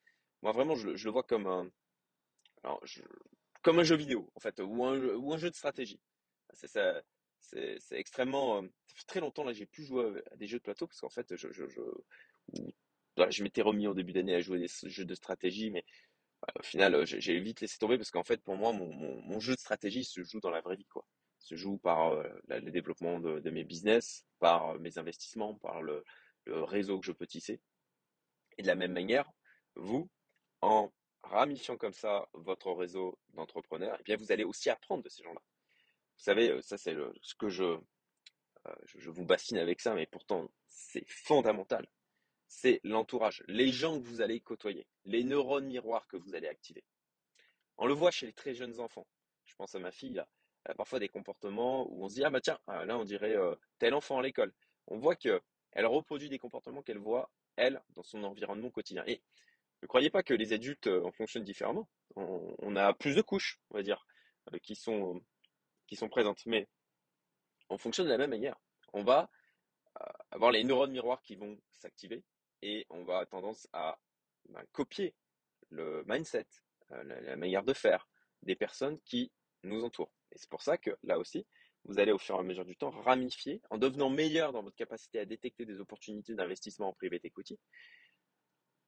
Moi 0.41 0.53
vraiment, 0.53 0.75
je, 0.75 0.87
le- 0.89 1.11
vois 1.11 1.23
comme 1.23 1.47
un, 1.47 1.69
comme 3.61 3.79
un 3.79 3.83
jeu 3.83 3.97
vidéo 3.97 4.31
en 4.35 4.39
fait, 4.39 4.57
ou 4.61 4.85
un, 4.85 5.37
jeu- 5.37 5.49
de 5.49 5.55
stratégie. 5.55 5.99
C'est 7.41 7.77
extrêmement. 7.91 8.57
euh, 8.57 8.67
ça 8.87 8.95
fait 8.95 9.05
très 9.07 9.19
longtemps 9.19 9.43
là, 9.43 9.53
j'ai 9.53 9.65
plus 9.65 9.85
joué 9.85 10.21
à 10.31 10.35
des 10.35 10.47
jeux 10.47 10.59
de 10.59 10.63
plateau 10.63 10.87
parce 10.87 10.99
qu'en 11.01 11.09
fait, 11.09 11.35
je, 11.35 11.51
je, 11.51 11.67
je, 11.67 11.81
voilà, 13.17 13.31
je 13.31 13.43
m'étais 13.43 13.61
remis 13.61 13.87
en 13.87 13.93
début 13.93 14.13
d'année 14.13 14.35
à 14.35 14.41
jouer 14.41 14.59
des 14.59 14.89
jeux 14.89 15.05
de 15.05 15.15
stratégie, 15.15 15.69
mais 15.71 15.85
euh, 16.45 16.59
au 16.59 16.63
final, 16.63 16.95
euh, 16.95 17.05
j'ai 17.05 17.39
vite 17.39 17.61
laissé 17.61 17.77
tomber 17.77 17.97
parce 17.97 18.11
qu'en 18.11 18.23
fait, 18.23 18.41
pour 18.41 18.55
moi, 18.55 18.73
mon, 18.73 18.91
mon, 18.93 19.39
jeu 19.39 19.53
de 19.55 19.59
stratégie 19.59 20.03
se 20.03 20.23
joue 20.23 20.39
dans 20.39 20.49
la 20.49 20.61
vraie 20.61 20.75
vie, 20.75 20.87
quoi. 20.87 21.05
Se 21.39 21.55
joue 21.55 21.77
par 21.77 22.13
euh, 22.13 22.23
le 22.47 22.71
développement 22.71 23.19
de, 23.19 23.49
mes 23.49 23.63
business, 23.63 24.25
par 24.39 24.79
mes 24.79 24.97
investissements, 24.97 25.55
par 25.55 25.81
le, 25.81 26.03
le 26.45 26.63
réseau 26.63 26.99
que 26.99 27.05
je 27.05 27.11
peux 27.11 27.27
tisser. 27.27 27.59
Et 28.57 28.63
de 28.63 28.67
la 28.67 28.75
même 28.75 28.93
manière, 28.93 29.29
vous, 29.75 30.09
en 30.61 30.91
ramifiant 31.23 31.77
comme 31.77 31.93
ça 31.93 32.27
votre 32.33 32.71
réseau 32.71 33.17
d'entrepreneurs, 33.33 33.97
eh 33.99 34.03
bien, 34.03 34.17
vous 34.17 34.31
allez 34.31 34.43
aussi 34.43 34.69
apprendre 34.69 35.03
de 35.03 35.09
ces 35.09 35.23
gens-là. 35.23 35.41
Vous 36.21 36.25
savez, 36.25 36.61
ça 36.61 36.77
c'est 36.77 36.95
ce 37.23 37.33
que 37.33 37.49
je, 37.49 37.79
je, 38.85 39.09
vous 39.09 39.25
bassine 39.25 39.57
avec 39.57 39.81
ça, 39.81 39.95
mais 39.95 40.05
pourtant 40.05 40.51
c'est 40.69 41.03
fondamental. 41.09 41.87
C'est 42.47 42.79
l'entourage, 42.83 43.43
les 43.47 43.69
gens 43.69 43.99
que 43.99 44.05
vous 44.05 44.21
allez 44.21 44.39
côtoyer, 44.39 44.85
les 45.05 45.23
neurones 45.23 45.65
miroirs 45.65 46.05
que 46.07 46.17
vous 46.17 46.35
allez 46.35 46.47
activer. 46.47 46.83
On 47.77 47.87
le 47.87 47.95
voit 47.95 48.11
chez 48.11 48.27
les 48.27 48.33
très 48.33 48.53
jeunes 48.53 48.79
enfants. 48.79 49.07
Je 49.45 49.55
pense 49.55 49.73
à 49.73 49.79
ma 49.79 49.89
fille. 49.89 50.23
Elle 50.63 50.73
a 50.73 50.75
parfois 50.75 50.99
des 50.99 51.09
comportements 51.09 51.91
où 51.91 52.05
on 52.05 52.07
se 52.07 52.13
dit 52.13 52.23
ah 52.23 52.29
bah 52.29 52.39
tiens 52.39 52.59
ah, 52.67 52.85
là 52.85 52.99
on 52.99 53.03
dirait 53.03 53.35
tel 53.79 53.95
enfant 53.95 54.19
à 54.19 54.21
l'école. 54.21 54.53
On 54.85 54.99
voit 54.99 55.15
que 55.15 55.41
elle 55.71 55.87
reproduit 55.87 56.29
des 56.29 56.37
comportements 56.37 56.83
qu'elle 56.83 56.99
voit 56.99 57.31
elle 57.55 57.81
dans 57.95 58.03
son 58.03 58.23
environnement 58.25 58.69
quotidien. 58.69 59.03
Et 59.07 59.23
ne 59.81 59.87
croyez 59.87 60.11
pas 60.11 60.21
que 60.21 60.35
les 60.35 60.53
adultes 60.53 60.85
en 60.85 61.11
fonctionnent 61.11 61.43
différemment. 61.43 61.89
On, 62.15 62.55
on 62.59 62.75
a 62.75 62.93
plus 62.93 63.15
de 63.15 63.23
couches, 63.23 63.59
on 63.71 63.77
va 63.77 63.81
dire, 63.81 64.05
euh, 64.53 64.59
qui 64.59 64.75
sont 64.75 65.19
qui 65.91 65.97
sont 65.97 66.07
présentes, 66.07 66.45
mais 66.45 66.69
on 67.67 67.77
fonctionne 67.77 68.05
de 68.05 68.11
la 68.11 68.17
même 68.17 68.29
manière. 68.29 68.55
On 68.93 69.03
va 69.03 69.29
avoir 70.31 70.51
les 70.51 70.63
neurones 70.63 70.93
miroirs 70.93 71.21
qui 71.21 71.35
vont 71.35 71.59
s'activer 71.69 72.23
et 72.61 72.85
on 72.89 73.03
va 73.03 73.25
tendance 73.25 73.67
à 73.73 73.99
ben, 74.47 74.63
copier 74.71 75.13
le 75.69 76.05
mindset, 76.07 76.47
euh, 76.91 77.03
la, 77.03 77.19
la 77.19 77.35
manière 77.35 77.65
de 77.65 77.73
faire 77.73 78.07
des 78.41 78.55
personnes 78.55 79.01
qui 79.01 79.33
nous 79.63 79.83
entourent. 79.83 80.13
Et 80.31 80.37
c'est 80.37 80.49
pour 80.49 80.61
ça 80.61 80.77
que 80.77 80.91
là 81.03 81.19
aussi, 81.19 81.45
vous 81.83 81.99
allez 81.99 82.13
au 82.13 82.17
fur 82.17 82.37
et 82.37 82.39
à 82.39 82.43
mesure 82.43 82.63
du 82.63 82.77
temps 82.77 82.91
ramifier 82.91 83.61
en 83.69 83.77
devenant 83.77 84.09
meilleur 84.09 84.53
dans 84.53 84.63
votre 84.63 84.77
capacité 84.77 85.19
à 85.19 85.25
détecter 85.25 85.65
des 85.65 85.81
opportunités 85.81 86.35
d'investissement 86.35 86.87
en 86.87 86.93
private 86.93 87.25
equity. 87.25 87.59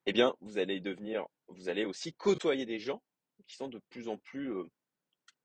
Eh 0.06 0.14
bien, 0.14 0.34
vous 0.40 0.56
allez 0.56 0.80
devenir, 0.80 1.26
vous 1.48 1.68
allez 1.68 1.84
aussi 1.84 2.14
côtoyer 2.14 2.64
des 2.64 2.78
gens 2.78 3.02
qui 3.46 3.56
sont 3.56 3.68
de 3.68 3.80
plus 3.90 4.08
en 4.08 4.16
plus 4.16 4.54
euh, 4.54 4.70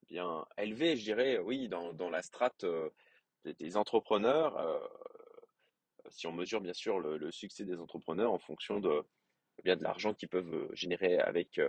bien 0.10 0.46
élevés, 0.58 0.98
je 0.98 1.04
dirais, 1.04 1.40
oui, 1.40 1.70
dans, 1.70 2.10
la 2.10 2.22
strate 2.22 2.64
euh, 2.64 2.90
des, 3.46 3.78
entrepreneurs. 3.78 4.58
Euh, 4.58 4.80
si 6.10 6.28
on 6.28 6.32
mesure 6.32 6.62
bien 6.62 6.74
sûr 6.74 7.00
le, 7.00 7.18
le, 7.18 7.32
succès 7.32 7.66
des 7.66 7.78
entrepreneurs 7.78 8.34
en 8.34 8.40
fonction 8.40 8.80
de, 8.80 9.04
eh 9.60 9.62
bien, 9.62 9.76
de 9.76 9.84
l'argent 9.84 10.14
qu'ils 10.14 10.30
peuvent 10.30 10.70
générer 10.74 11.20
avec 11.20 11.62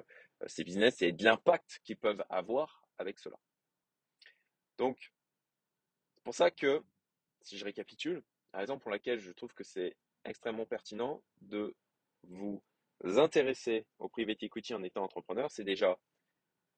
ces 0.47 0.65
business 0.65 1.03
et 1.03 1.13
de 1.13 1.23
l'impact 1.25 1.81
qu'ils 1.85 1.99
peuvent 1.99 2.25
avoir 2.31 2.83
avec 2.99 3.19
cela. 3.19 3.37
Donc, 4.79 5.13
c'est 6.15 6.25
pour 6.25 6.35
ça 6.35 6.51
que, 6.51 6.83
si 7.43 7.59
je 7.59 7.65
récapitule, 7.65 8.23
la 8.53 8.61
raison 8.61 8.79
pour 8.79 8.91
laquelle 8.91 9.19
je 9.19 9.33
trouve 9.33 9.53
que 9.55 9.65
c'est 9.65 9.97
extrêmement 10.25 10.67
pertinent 10.67 11.23
de 11.43 11.75
vous 12.25 12.63
intéresser 13.03 13.87
au 13.99 14.09
private 14.09 14.43
equity 14.43 14.75
en 14.75 14.83
étant 14.83 15.03
entrepreneur, 15.03 15.51
c'est 15.51 15.65
déjà 15.65 15.99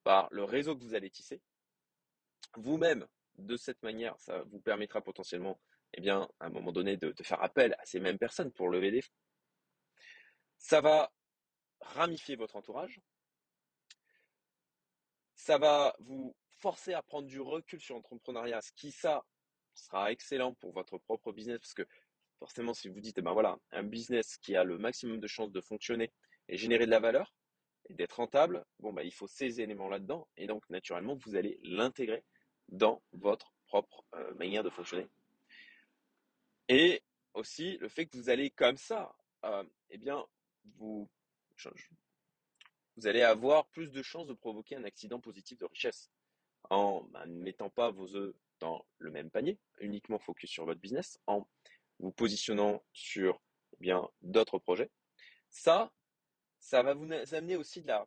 par 0.04 0.28
le 0.31 0.45
réseau 0.45 0.76
que 0.76 0.83
vous 0.83 0.95
allez 0.95 1.11
tisser. 1.11 1.40
Vous-même, 2.56 3.06
de 3.38 3.56
cette 3.56 3.82
manière, 3.82 4.18
ça 4.18 4.42
vous 4.44 4.61
permettra 4.61 5.00
potentiellement, 5.00 5.61
eh 5.94 6.00
bien, 6.00 6.28
à 6.40 6.47
un 6.47 6.50
moment 6.50 6.73
donné, 6.73 6.97
de, 6.97 7.14
faire 7.23 7.42
appel 7.42 7.75
à 7.78 7.85
ces 7.87 8.00
mêmes 8.00 8.18
personnes 8.18 8.52
pour 8.52 8.68
lever 8.68 8.90
des 8.90 9.02
fonds. 9.02 9.14
Ça 10.59 10.80
va 10.80 11.12
ramifier 11.80 12.37
votre 12.37 12.56
entourage. 12.56 13.00
Ça 15.35 15.59
va 15.59 15.97
vous 15.99 16.37
forcer 16.59 16.94
à 16.94 17.02
prendre 17.02 17.26
du 17.26 17.40
recul 17.40 17.80
sur 17.80 17.97
l'entrepreneuriat, 17.97 18.61
ce 18.61 18.71
qui, 18.73 18.92
ça, 18.92 19.25
sera 19.75 20.12
excellent 20.12 20.54
pour 20.54 20.73
votre 20.73 20.99
propre 20.99 21.32
business 21.32 21.59
parce 21.59 21.75
que 21.75 21.87
forcément, 22.38 22.75
si 22.75 22.88
vous 22.88 23.00
dites, 23.00 23.18
eh 23.18 23.23
ben 23.23 23.32
voilà, 23.32 23.56
un 23.71 23.82
business 23.82 24.37
qui 24.38 24.56
a 24.56 24.64
le 24.64 24.78
maximum 24.78 25.18
de 25.18 25.26
chances 25.26 25.52
de 25.52 25.61
fonctionner 25.61 26.12
et 26.49 26.56
générer 26.56 26.87
de 26.87 26.90
la 26.90 27.00
valeur 27.00 27.32
et 27.88 27.94
d'être 27.94 28.16
rentable, 28.16 28.64
bon, 28.78 28.92
bah, 28.92 29.02
il 29.02 29.12
faut 29.12 29.26
ces 29.26 29.61
éléments 29.61 29.88
là-dedans. 29.88 30.28
Et 30.37 30.47
donc, 30.47 30.68
naturellement, 30.71 31.16
vous 31.25 31.37
allez 31.37 31.59
l'intégrer 31.62 32.25
dans 32.69 33.02
votre 33.12 33.52
propre 33.66 34.04
euh, 34.14 34.35
manière 34.35 34.62
de 34.62 34.71
fonctionner. 34.71 35.09
Et 36.69 37.02
aussi, 37.35 37.76
le 37.78 37.88
fait 37.88 38.07
que 38.07 38.16
vous 38.16 38.28
allez 38.28 38.50
comme 38.50 38.76
ça, 38.76 39.14
euh, 39.45 39.64
eh 39.90 39.99
bien, 39.99 40.25
vous, 40.76 41.09
vous 42.97 43.07
allez 43.07 43.23
avoir 43.23 43.66
plus 43.69 43.90
de 43.90 44.02
chances 44.02 44.26
de 44.26 44.35
provoquer 44.35 44.76
un 44.76 44.85
accident 44.85 45.21
positif 45.21 45.59
de 45.59 45.66
richesse 45.66 46.11
en 46.71 47.02
bah, 47.11 47.26
ne 47.26 47.42
mettant 47.42 47.71
pas 47.71 47.90
vos 47.90 48.14
œufs 48.14 48.35
dans 48.61 48.87
le 48.99 49.11
même 49.11 49.31
panier, 49.31 49.59
uniquement 49.81 50.19
focus 50.19 50.50
sur 50.50 50.64
votre 50.64 50.81
business, 50.81 51.19
en 51.26 51.47
vous 51.99 52.12
positionnant 52.12 52.83
sur 52.92 53.40
eh 53.73 53.76
bien 53.81 54.09
d'autres 54.21 54.59
projets. 54.59 54.90
Ça, 55.50 55.92
ça 56.59 56.83
va 56.83 56.95
vous 56.95 57.11
amener 57.33 57.57
aussi 57.57 57.83
de 57.83 57.88
la 57.88 58.07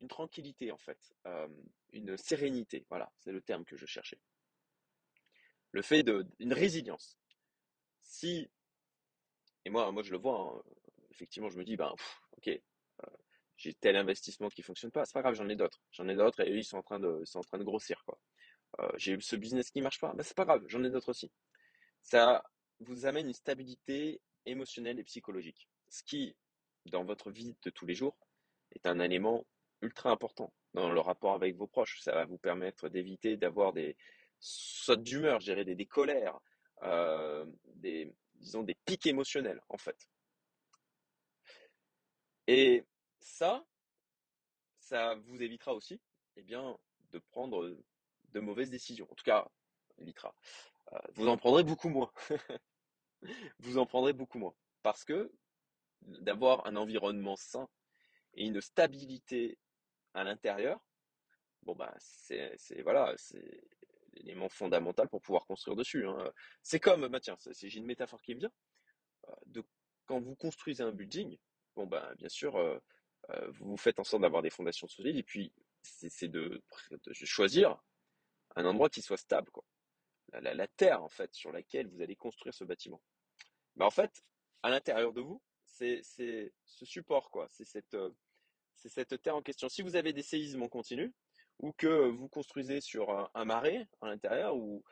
une 0.00 0.08
tranquillité 0.08 0.72
en 0.72 0.78
fait, 0.78 0.98
euh, 1.26 1.48
une 1.92 2.16
sérénité. 2.16 2.86
Voilà, 2.88 3.10
c'est 3.18 3.32
le 3.32 3.40
terme 3.40 3.64
que 3.64 3.76
je 3.76 3.86
cherchais. 3.86 4.18
Le 5.72 5.82
fait 5.82 6.02
de 6.02 6.26
une 6.38 6.52
résilience. 6.52 7.18
Si 8.02 8.48
et 9.64 9.70
moi, 9.70 9.90
moi 9.92 10.02
je 10.02 10.12
le 10.12 10.18
vois. 10.18 10.40
Hein, 10.40 10.62
effectivement, 11.10 11.48
je 11.50 11.58
me 11.58 11.64
dis 11.64 11.76
ben 11.76 11.92
ok, 12.36 12.48
euh, 12.48 12.60
j'ai 13.56 13.74
tel 13.74 13.96
investissement 13.96 14.48
qui 14.48 14.62
fonctionne 14.62 14.90
pas, 14.90 15.04
c'est 15.04 15.14
pas 15.14 15.22
grave, 15.22 15.34
j'en 15.34 15.48
ai 15.48 15.56
d'autres, 15.56 15.80
j'en 15.92 16.08
ai 16.08 16.14
d'autres 16.14 16.40
et 16.40 16.50
eux 16.52 16.58
ils 16.58 16.64
sont 16.64 16.78
en 16.78 16.82
train 16.82 17.00
de, 17.00 17.24
sont 17.24 17.38
en 17.40 17.42
train 17.42 17.58
de 17.58 17.64
grossir 17.64 18.02
quoi. 18.04 18.18
Euh, 18.80 18.88
j'ai 18.96 19.18
ce 19.20 19.36
business 19.36 19.70
qui 19.70 19.80
marche 19.80 20.00
pas, 20.00 20.12
ben 20.14 20.22
c'est 20.22 20.36
pas 20.36 20.44
grave, 20.44 20.62
j'en 20.68 20.84
ai 20.84 20.90
d'autres 20.90 21.10
aussi. 21.10 21.30
Ça 22.02 22.44
vous 22.80 23.06
amène 23.06 23.26
une 23.26 23.34
stabilité 23.34 24.20
émotionnelle 24.44 24.98
et 24.98 25.04
psychologique. 25.04 25.68
Ce 25.88 26.02
qui, 26.02 26.36
dans 26.86 27.04
votre 27.04 27.30
vie 27.30 27.56
de 27.62 27.70
tous 27.70 27.86
les 27.86 27.94
jours, 27.94 28.16
est 28.72 28.86
un 28.86 29.00
élément 29.00 29.46
ultra 29.82 30.10
important 30.10 30.52
dans 30.74 30.90
le 30.90 31.00
rapport 31.00 31.34
avec 31.34 31.56
vos 31.56 31.66
proches. 31.66 32.00
Ça 32.00 32.12
va 32.12 32.24
vous 32.24 32.38
permettre 32.38 32.88
d'éviter 32.88 33.36
d'avoir 33.36 33.72
des 33.72 33.96
sautes 34.38 35.02
d'humeur, 35.02 35.38
des, 35.40 35.74
des 35.74 35.86
colères, 35.86 36.38
euh, 36.82 37.46
des, 37.74 38.12
disons, 38.34 38.62
des 38.62 38.74
pics 38.84 39.06
émotionnels, 39.06 39.60
en 39.68 39.78
fait. 39.78 40.08
Et 42.46 42.84
ça, 43.18 43.64
ça 44.78 45.14
vous 45.16 45.42
évitera 45.42 45.74
aussi, 45.74 46.00
eh 46.36 46.42
bien, 46.42 46.76
de 47.10 47.18
prendre 47.18 47.76
de 48.30 48.40
mauvaises 48.40 48.70
décisions. 48.70 49.10
En 49.10 49.14
tout 49.14 49.24
cas, 49.24 49.48
évitera. 49.98 50.34
Euh, 50.92 50.98
vous 51.14 51.28
en 51.28 51.36
prendrez 51.36 51.64
beaucoup 51.64 51.88
moins. 51.88 52.12
vous 53.58 53.78
en 53.78 53.86
prendrez 53.86 54.12
beaucoup 54.12 54.38
moins. 54.38 54.54
Parce 54.82 55.04
que 55.04 55.32
d'avoir 56.02 56.66
un 56.66 56.76
environnement 56.76 57.36
sain 57.36 57.68
et 58.34 58.46
une 58.46 58.60
stabilité 58.60 59.58
à 60.16 60.24
l'intérieur, 60.24 60.80
bon 61.62 61.74
bah 61.74 61.94
c'est 61.98 62.56
voilà, 62.82 63.14
c'est 63.18 63.62
l'élément 64.14 64.48
fondamental 64.48 65.08
pour 65.08 65.20
pouvoir 65.20 65.44
construire 65.46 65.76
dessus. 65.76 66.06
Hein. 66.06 66.32
C'est 66.62 66.80
comme, 66.80 67.06
bah 67.08 67.20
tiens, 67.20 67.36
j'ai 67.52 67.76
une 67.76 67.84
métaphore 67.84 68.22
qui 68.22 68.34
me 68.34 68.40
vient. 68.40 68.52
Euh, 69.28 69.62
quand 70.06 70.20
vous 70.20 70.34
construisez 70.36 70.82
un 70.82 70.92
building, 70.92 71.36
bon 71.74 71.86
bah 71.86 72.14
bien 72.16 72.30
sûr, 72.30 72.56
euh, 72.56 72.78
vous 73.60 73.76
faites 73.76 73.98
en 73.98 74.04
sorte 74.04 74.22
d'avoir 74.22 74.42
des 74.42 74.50
fondations 74.50 74.88
solides 74.88 75.16
et 75.16 75.22
puis 75.22 75.52
c'est 75.82 76.28
de, 76.28 76.62
choisir 77.12 77.76
un 78.56 78.64
endroit 78.64 78.88
qui 78.88 79.02
soit 79.02 79.16
stable, 79.18 79.50
la, 80.32 80.66
terre 80.68 81.02
en 81.02 81.08
fait 81.08 81.34
sur 81.34 81.52
laquelle 81.52 81.88
vous 81.88 82.00
allez 82.00 82.16
construire 82.16 82.54
ce 82.54 82.64
bâtiment. 82.64 83.02
Mais 83.76 83.84
en 83.84 83.90
fait, 83.90 84.24
à 84.62 84.70
l'intérieur 84.70 85.12
de 85.12 85.20
vous, 85.20 85.42
c'est 85.64 86.00
ce 86.02 86.84
support 86.86 87.30
quoi, 87.30 87.48
c'est 87.50 87.66
cette 87.66 87.94
euh, 87.94 88.10
c'est 88.76 88.88
cette 88.88 89.20
terre 89.22 89.36
en 89.36 89.42
question. 89.42 89.68
Si 89.68 89.82
vous 89.82 89.96
avez 89.96 90.12
des 90.12 90.22
séismes 90.22 90.62
en 90.62 90.68
continu 90.68 91.12
ou 91.58 91.72
que 91.72 92.08
vous 92.08 92.28
construisez 92.28 92.80
sur 92.80 93.10
un, 93.34 93.44
marais 93.44 93.88
à 94.00 94.08
l'intérieur 94.08 94.56
où, 94.56 94.82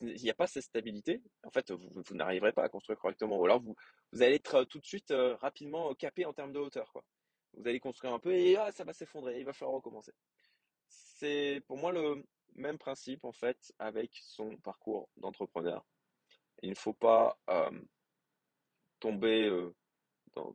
il 0.00 0.20
n'y 0.22 0.30
a 0.30 0.34
pas 0.34 0.46
cette 0.46 0.64
stabilité, 0.64 1.22
en 1.44 1.50
fait, 1.50 1.70
vous, 1.70 2.02
n'arriverez 2.14 2.52
pas 2.52 2.64
à 2.64 2.68
construire 2.68 2.98
correctement. 2.98 3.38
Ou 3.38 3.44
alors 3.46 3.62
vous, 3.62 3.74
allez 4.20 4.34
être 4.34 4.56
euh, 4.56 4.64
tout 4.64 4.80
de 4.80 4.84
suite 4.84 5.10
euh, 5.12 5.36
rapidement 5.36 5.94
capé 5.94 6.26
en 6.26 6.32
termes 6.34 6.52
de 6.52 6.58
hauteur. 6.58 6.92
Vous 7.54 7.66
allez 7.66 7.80
construire 7.80 8.12
un 8.12 8.18
peu 8.18 8.32
et 8.34 8.56
ah, 8.56 8.70
ça 8.72 8.84
va 8.84 8.92
s'effondrer, 8.92 9.38
il 9.38 9.46
va 9.46 9.52
falloir 9.54 9.76
recommencer. 9.76 10.12
C'est 10.88 11.62
pour 11.66 11.78
moi 11.78 11.92
le, 11.92 12.22
même 12.58 12.78
principe 12.78 13.24
en 13.24 13.32
fait 13.32 13.72
avec 13.78 14.10
son 14.22 14.56
parcours 14.58 15.08
d'entrepreneur. 15.16 15.84
Il 16.62 16.70
ne 16.70 16.74
faut 16.74 16.92
pas 16.92 17.38
euh, 17.48 17.70
tomber 19.00 19.46
euh, 19.46 19.74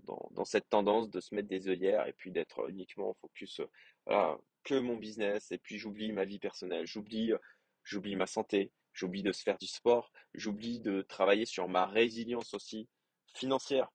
dans, 0.03 0.45
cette 0.45 0.69
tendance 0.69 1.09
de 1.09 1.19
se 1.19 1.33
mettre 1.33 1.47
des 1.47 1.67
œillères 1.67 2.07
et 2.07 2.13
puis 2.13 2.31
d'être 2.31 2.69
uniquement 2.69 3.13
focus 3.15 3.61
euh, 4.09 4.37
que 4.63 4.75
mon 4.75 4.97
business 4.97 5.51
et 5.51 5.57
puis 5.57 5.77
j'oublie 5.77 6.11
ma 6.11 6.25
vie 6.25 6.39
personnelle, 6.39 6.85
j'oublie 6.85 7.33
j'oublie 7.83 8.15
ma 8.15 8.27
santé, 8.27 8.71
j'oublie 8.93 9.23
de 9.23 9.31
se 9.31 9.43
faire 9.43 9.57
du 9.57 9.67
sport, 9.67 10.11
j'oublie 10.33 10.79
de 10.79 11.01
travailler 11.01 11.45
sur 11.45 11.67
ma 11.67 11.85
résilience 11.85 12.53
aussi 12.53 12.87
financière 13.33 13.91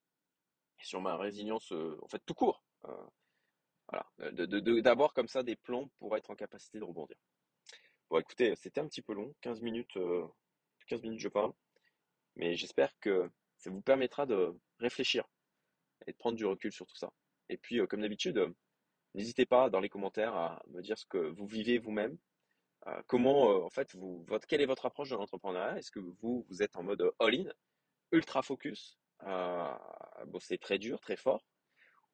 et 0.81 0.85
sur 0.85 1.01
ma 1.01 1.17
résilience 1.17 1.73
en 1.73 2.09
fait 2.09 2.23
tout 2.27 2.35
court. 2.35 2.63
voilà, 3.89 4.07
d'avoir 4.83 5.13
comme 5.15 5.29
ça 5.29 5.43
des 5.43 5.57
plans 5.57 5.91
pour 5.99 6.17
être 6.17 6.31
en 6.31 6.35
capacité 6.35 6.79
de 6.79 6.85
rebondir. 6.85 7.17
Bon, 8.11 8.19
écoutez, 8.19 8.57
c'était 8.57 8.81
un 8.81 8.87
petit 8.87 9.03
peu 9.03 9.13
long, 9.13 9.35
15 9.43 9.61
minutes, 9.61 9.93
15 10.87 11.01
euh, 11.01 11.03
minutes 11.03 11.21
je 11.21 11.29
parle, 11.29 11.53
mais 12.37 12.57
j'espère 12.57 12.99
que 13.01 13.31
ça 13.59 13.69
vous 13.69 13.83
permettra 13.83 14.25
de 14.25 14.59
réfléchir 14.79 15.29
et 16.07 16.13
de 16.13 16.17
prendre 16.17 16.37
du 16.37 16.47
recul 16.47 16.73
sur 16.73 16.87
tout 16.87 16.97
ça. 16.97 17.13
Et 17.49 17.57
puis, 17.57 17.81
euh, 17.81 17.87
comme 17.87 18.01
d'habitude, 18.01 18.55
n'hésitez 19.15 19.47
pas 19.47 19.71
dans 19.71 19.81
les 19.81 19.89
commentaires 19.89 20.35
à 20.35 20.63
me 20.69 20.83
dire 20.83 20.99
ce 20.99 21.07
que 21.07 21.19
vous 21.19 21.47
vivez 21.47 21.79
vous-même, 21.79 22.17
euh, 22.87 23.03
comment, 23.07 23.65
en 23.65 23.71
fait, 23.71 23.95
votre, 24.27 24.47
quelle 24.47 24.61
est 24.61 24.67
votre 24.67 24.87
approche 24.87 25.11
de 25.11 25.17
l'entrepreneuriat? 25.17 25.79
Est-ce 25.79 25.91
que 25.91 26.01
vous, 26.01 26.47
vous 26.49 26.63
êtes 26.63 26.77
en 26.77 26.83
mode 26.83 27.13
all-in, 27.19 27.51
ultra 28.13 28.43
focus, 28.43 28.99
à 29.21 29.79
bosser 30.27 30.59
très 30.59 30.79
dur, 30.79 31.01
très 31.01 31.17
fort, 31.17 31.45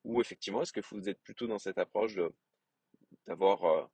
ou 0.04 0.20
effectivement, 0.20 0.62
est-ce 0.62 0.72
que 0.72 0.80
vous 0.90 1.08
êtes 1.08 1.20
plutôt 1.22 1.46
dans 1.46 1.58
cette 1.58 1.78
approche 1.78 2.18
d'avoir 3.26 3.88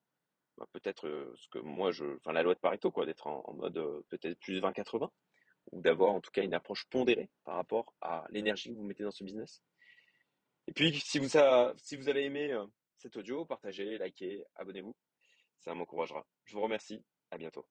bah, 0.60 0.66
peut-être 0.72 1.06
euh, 1.06 1.32
ce 1.36 1.48
que 1.48 1.58
moi 1.58 1.90
je, 1.90 2.04
enfin 2.16 2.32
la 2.32 2.42
loi 2.42 2.54
de 2.54 2.60
Pareto 2.60 2.90
quoi, 2.90 3.06
d'être 3.06 3.26
en, 3.26 3.54
mode 3.54 3.78
euh, 3.78 4.02
peut-être 4.10 4.38
plus 4.40 4.60
20-80 4.60 5.08
ou 5.72 5.80
d'avoir 5.80 6.12
en 6.12 6.20
tout 6.20 6.30
cas 6.30 6.42
une 6.42 6.52
approche 6.52 6.86
pondérée 6.90 7.30
par 7.44 7.54
rapport 7.54 7.94
à 8.02 8.26
l'énergie 8.28 8.70
que 8.70 8.76
vous 8.76 8.84
mettez 8.84 9.02
dans 9.02 9.10
ce 9.10 9.24
business? 9.24 9.62
Et 10.70 10.72
puis 10.72 11.00
si 11.00 11.18
vous, 11.18 11.36
avez 11.36 12.24
aimé 12.24 12.56
cet 12.96 13.16
audio, 13.16 13.44
partagez, 13.44 13.98
likez, 13.98 14.44
abonnez-vous, 14.54 14.94
ça 15.58 15.74
m'encouragera. 15.74 16.24
Je 16.44 16.54
vous 16.54 16.62
remercie, 16.62 17.02
à 17.32 17.38
bientôt. 17.38 17.66